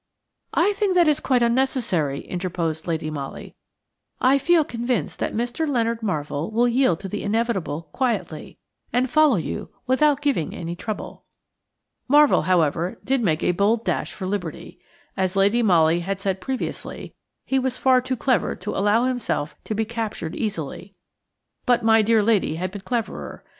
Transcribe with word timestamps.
"I 0.55 0.73
think 0.73 0.95
that 0.95 1.07
is 1.07 1.19
quite 1.19 1.43
unnecessary," 1.43 2.21
interposed 2.21 2.87
Lady 2.87 3.11
Molly. 3.11 3.53
"I 4.19 4.39
feel 4.39 4.63
convinced 4.63 5.19
that 5.19 5.35
Mr. 5.35 5.67
Leonard 5.67 6.01
Marvell 6.01 6.49
will 6.49 6.67
yield 6.67 6.99
to 7.01 7.07
the 7.07 7.21
inevitable 7.21 7.83
quietly, 7.91 8.57
and 8.91 9.11
follow 9.11 9.35
you 9.35 9.69
without 9.85 10.21
giving 10.23 10.55
any 10.55 10.75
trouble." 10.75 11.25
Marvell, 12.07 12.41
however, 12.41 12.97
did 13.03 13.21
make 13.21 13.43
a 13.43 13.51
bold 13.51 13.85
dash 13.85 14.11
for 14.11 14.25
liberty. 14.25 14.79
As 15.15 15.35
Lady 15.35 15.61
Molly 15.61 15.99
had 15.99 16.19
said 16.19 16.41
previously, 16.41 17.13
he 17.45 17.59
was 17.59 17.77
far 17.77 18.01
too 18.01 18.17
clever 18.17 18.55
to 18.55 18.75
allow 18.75 19.03
himself 19.05 19.55
to 19.65 19.75
be 19.75 19.85
captured 19.85 20.35
easily. 20.35 20.95
But 21.67 21.83
my 21.83 22.01
dear 22.01 22.23
lady 22.23 22.55
had 22.55 22.71
been 22.71 22.81
cleverer. 22.81 23.43